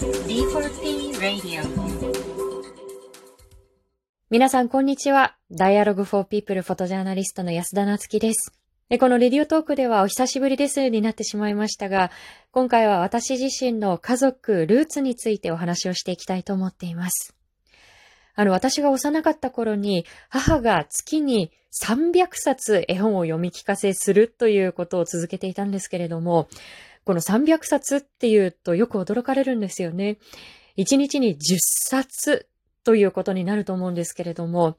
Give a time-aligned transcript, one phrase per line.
[0.00, 1.62] D4P Radio
[4.30, 5.36] 皆さん、こんにちは。
[5.52, 8.54] Dialogue for People フォトジャーナリストの安田なつきです。
[8.98, 12.10] このレディオトークではお久しぶりですになってしまいましたが、
[12.50, 17.34] 今回は私自身の家族、ルーツについてお話をしていきたいと思っています。
[18.34, 21.52] あの、私が幼かった頃に、母が月に
[21.84, 26.48] 300冊絵本を読み聞かせするということを続けていたんですけれども、
[27.10, 30.18] この300冊っていうとよく驚かれるんですよね。
[30.76, 32.46] 1日に10冊
[32.84, 34.76] ということになると思うんですけれども、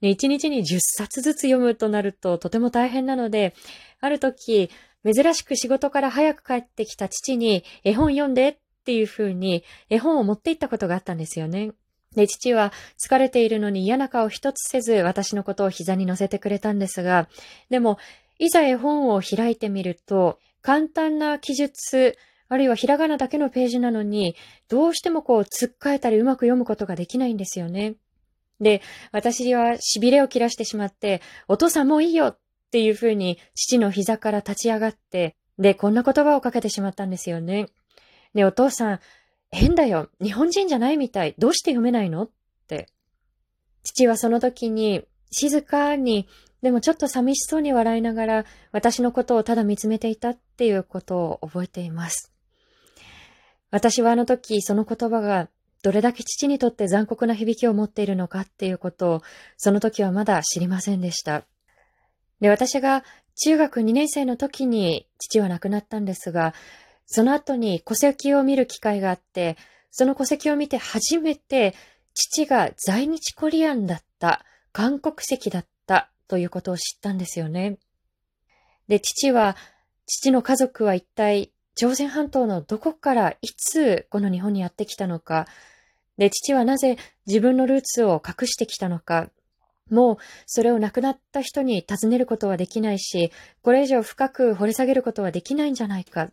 [0.00, 3.54] ね、1日に10冊ずつ読むとなるととても大変なので、
[4.00, 4.70] ある時、
[5.04, 11.72] 珍しく仕事から早く帰ってきた父に絵本読んでっていう風に絵本を持って行ったことがあったんですよね。
[12.14, 17.28] で、父は疲れているのに嫌な顔一つせず私のことを膝に乗せてくれたんですが、
[17.68, 17.98] でも、
[18.38, 24.34] いざ絵本を開いてみると、簡単な記述、あるいはひらがなだけのページなのに、
[24.66, 27.94] どうしてもこう、突っかえたりうまく読むことができないんですよね。
[28.60, 28.82] で、
[29.12, 32.38] 私は痺れを切らしてしまって、お父さんもういいよっ
[32.72, 37.68] ていうふうに父の膝から立ち上がって、で、こんな言葉をかけてしまったんですよね。
[38.34, 39.00] ね、お父さん、
[39.52, 40.08] 変だよ。
[40.20, 41.36] 日本人じゃないみたい。
[41.38, 42.24] どうして読めないの？
[42.24, 42.30] っ
[42.66, 42.88] て。
[43.84, 46.26] 父はその時に、静かに、
[46.62, 52.32] でもちょっと寂しそうに笑いながら、私のことをただ見つめていたっていうことを覚えています。
[53.70, 55.48] 私はあの時、その言葉が
[55.82, 59.22] どれだけ父にとって残酷な響きを持っているのかっていうことを、
[59.56, 61.44] その時はまだ知りませんでした。
[62.40, 63.04] で、私が
[63.36, 66.54] 中学2年生の時に父は亡くなったんですが、
[67.06, 69.56] その後に戸籍を見る機会があって、
[69.90, 71.74] その戸籍を見て初めて
[72.14, 75.68] 父が在日コリアンだった、韓国籍だった
[76.28, 77.78] ということを知ったんですよね。
[78.88, 79.56] で、父は、
[80.06, 85.46] 父の家族は一体朝鮮半島のどこからいつこの日本にやってきたのか、
[86.16, 89.30] で、父はなぜ自分のルーツを隠してきたのか、
[89.90, 90.16] もう
[90.46, 93.30] それを亡くなった人に尋ねることはできないし、
[93.62, 96.30] これ以上深く掘り下げることはできないんじゃないか。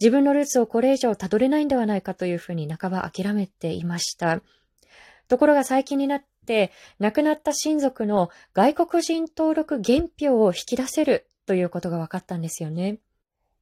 [0.00, 4.40] 自分のルーツをこれ以上たどれないんではないかというふうに半ば諦めていました。
[5.28, 6.29] ところが最近になって、
[6.98, 12.98] 亡くなった親族の外国人登録原票を引き出せるということが分かったんですよね。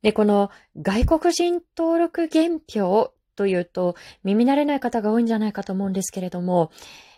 [0.03, 0.50] で、この
[0.81, 6.71] 外国人登録原票というと耳慣れない方が多いんじゃないかと思うんですけれども、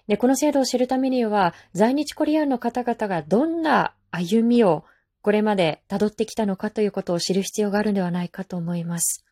[0.06, 4.84] で、この制度を知るためには在日コリアンの方々がどんな歩みを
[5.22, 9.24] これまで辿ってきたのかということを知る必要があるんではないかと思います。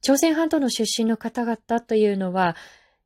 [0.00, 2.56] 朝鮮半島の出身の方々というのは、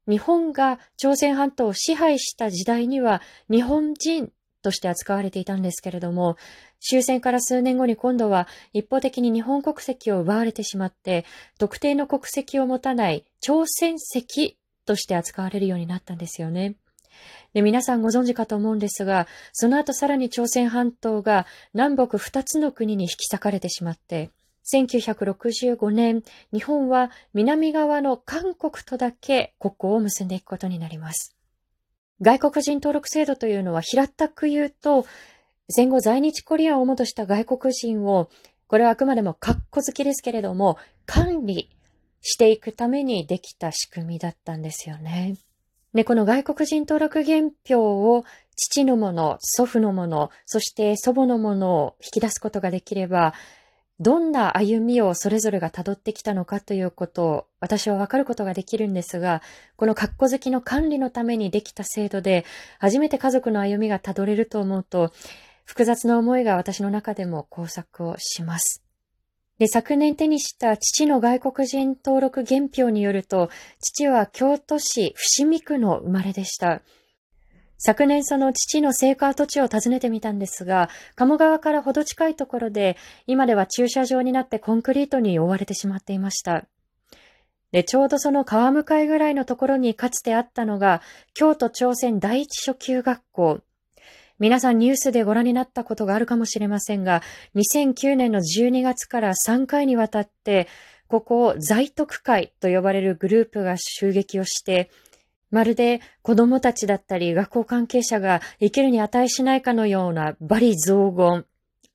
[0.09, 4.31] 日本が朝鮮半島を支配した時代には日本人
[4.63, 6.37] として扱われていたんですけれども、
[6.81, 11.25] 終戦から数年後に今度は一方的に日本国籍を奪われてしまって、
[11.59, 16.77] 特定の国籍を持たない朝鮮籍として扱われるようになったんですよね。
[17.55, 24.31] で皆さんご存知かと思うんですが、その後さらに朝鮮半島が南北二つの国に引き裂かれてしまって、
[24.73, 26.23] 1965年、
[26.53, 31.37] 日本は南側の韓国とだけ国交を結んでいくことになります。
[32.21, 35.07] 外国人登録制度というのは平たく言うと、
[35.69, 38.29] 戦後在日コリアンを主とした外国人を、
[38.67, 41.71] これはあくまでも格好好きですけれども、管理
[42.23, 45.37] していくためにできた仕組みだったんですよね。
[45.95, 48.25] で、この外国人登録原票を
[48.57, 53.35] 父のもの、祖父のもの、そして祖母のものを引き出すことができれば、
[53.99, 59.41] どんな歩みをそれぞれが辿ってきたのかということを私はわかることができるんですが、
[59.77, 62.45] この格好好きの管理のためにできた制度で、
[62.79, 65.13] 初めて家族の歩みが辿れると思うと、
[65.65, 68.83] 複雑な思いが私の中でも工作をします。
[69.59, 73.49] で、昨年手にした父の外国人登録原票によると、
[73.81, 76.83] 父は京都市伏見区の生まれでした。
[77.79, 86.65] 昨年その父の生家土地を訪ねてみたんですが、鴨川からほど近いところで、今では駐車場になってコンクリートに覆われてしまっていました。
[87.73, 91.03] で、ちょうどその川向かいぐらいのところにかつてあったのが、
[91.35, 93.61] 京都朝鮮第一初級学校。
[94.39, 97.23] 皆さんニュースでご覧になったことがあるかもしれませんが、
[97.55, 100.69] 2009年の12月から3回にわたって、
[101.09, 104.91] ここを在徳会と呼ばれるグループが襲撃をして、
[105.51, 111.45] まるで子供たちだったり学校関係者が生きるに値しないかのような罵詈雑言、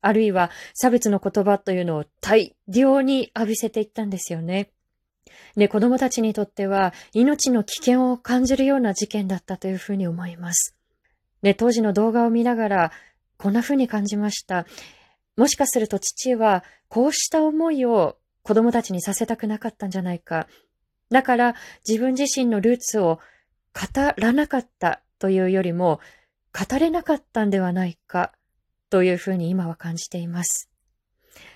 [0.02, 4.72] あるいは差別の言葉というのを大量に浴びせていったんですよね。
[5.56, 10.76] で、子供たちにとっては命の危険を感じるような事件だったというふうに思います。
[11.42, 12.92] で、当時の動画を見ながら
[13.38, 14.66] こんなふうに感じました。
[15.36, 20.48] もしかすると父はこうした思いを子供たちにさせたくなかったんじゃないか。
[21.10, 21.56] だから
[21.88, 23.20] 自分自身のルーツを
[23.74, 26.00] 語らなかったというよりも、
[26.54, 28.34] 語れなかったんではないか
[28.90, 30.70] というふうに今は感じています。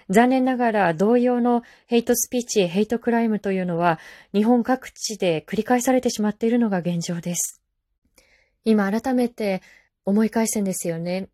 [0.09, 4.00] 残念ながら同様のヘイトスピーチ、ヘイトクライムというのは
[4.33, 7.62] 日本各地で繰り返されてしまっているのが現状です。
[8.63, 9.62] 今改めて
[10.06, 11.27] 思い返すんですよね。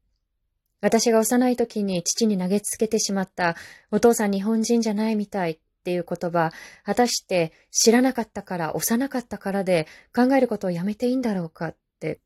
[0.79, 3.55] 私が幼い時に父に投げつけてしまった
[3.91, 6.51] お父さん日本人じゃないみたいっていう言葉、
[6.85, 11.69] 果たして知らなかったから、幼かったからで考えることをやめていいんだろうか？
[11.69, 12.19] って。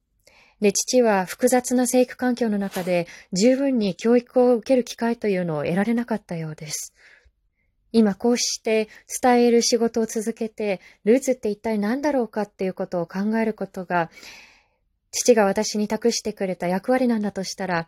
[0.60, 6.94] で、父は複雑な生育環境の中で十分に教育を受ける機会というのを得られなかったようです。
[7.94, 8.90] 今こうして
[9.22, 14.12] 伝える仕事を続けて、ルーツって一体何だろうかっていうことを考えることが、
[15.12, 17.88] 父が私に託してくれた役割なんだとしたら、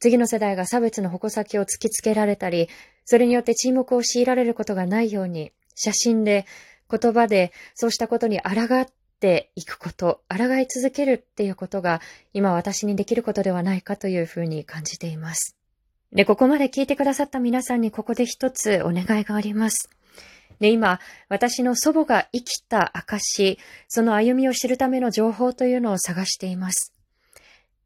[0.00, 2.68] 次の世代が差別の矛先を突きつけられたり、
[3.04, 6.46] それによって沈黙を強いられることがないように、写真で、
[6.90, 8.86] 言葉で、そうしたことに抗っ
[9.20, 12.00] ていくこと、抗い続けるっていうことが、
[12.32, 15.56] 今私にできることではないかというふうに感じています。
[16.12, 19.90] で、ここまで聞いてくださった皆さんにここで一つお願いがあります。
[20.60, 23.58] で、今、私の祖母が生きた証、
[23.88, 26.95] その歩みを知るための情報というのを探しています。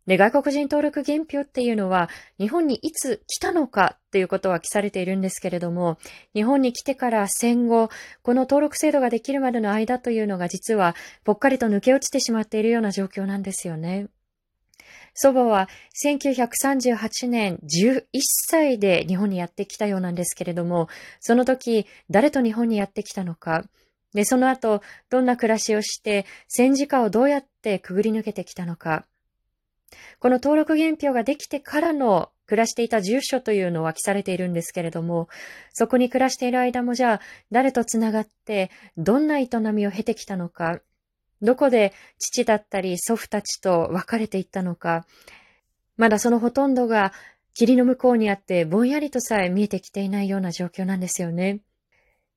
[0.06, 2.08] で、外国人登録原票っていうのは、
[2.38, 5.98] 日本にいつ来たのかっていうことは記されているんですけれども、
[6.34, 7.90] 日本に来てから戦後、
[8.22, 10.94] この登録制度ができるまでの間というのが実は、
[11.24, 14.08] ぽっかりと抜け落ちてしまっているような状況なんですよね。
[15.14, 15.68] 祖母は
[16.04, 18.04] 1938年11
[18.48, 20.88] 歳で日本にやってきたようなんですけれども、
[21.20, 23.64] その時誰と日本にやってきたのか、
[24.14, 29.06] で、その後どんな暮らしをして戦時下をどうやってくぐり抜けてきたのか、
[30.18, 35.28] この登録原票ができてからの暮らしていた住所というのは記されているんですけれども、
[35.72, 37.20] そこに暮らしている間もじゃあ、
[37.52, 40.80] 誰と繋がって、どんな営みを経てきたのか、
[41.42, 45.06] どこで父だったり祖父たちと別れていったのか、
[45.96, 47.12] まだそのほとんどが
[47.54, 51.60] 霧の向こうにあってぼんやりとさえ見えてきていないような状況なんですよね。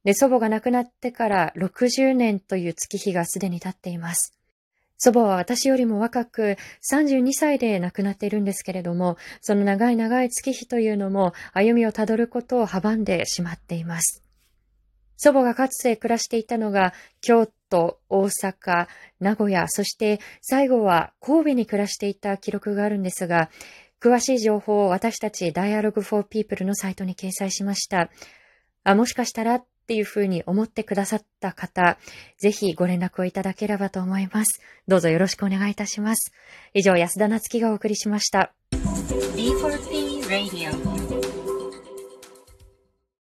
[0.03, 4.37] で、祖母が亡くなってから60年という月日がすでに経っています。
[5.03, 6.55] 祖母は私よりも若く
[6.89, 14.23] 32歳で亡くなっているんですけれども、その長い長い月日というのも歩みをたどることを阻んでしまっています。
[15.17, 18.87] 祖母がかつて暮らしていたのが京都、大阪、
[19.19, 23.49] 名古屋、そして最後は神戸に暮らしていた記録があるんですが、
[23.99, 28.09] 詳しい情報を私たち Dialogue for People のサイトに掲載しました。
[28.85, 31.97] あ、もしかしたらっていうふうに思ってくださった方、
[32.37, 34.61] ぜひご連絡をいただければと思います。
[34.87, 36.31] どうぞよろしくお願いいたします。
[36.73, 38.53] 以上、安田なつきがお送りしました。
[38.71, 41.22] D4P Radio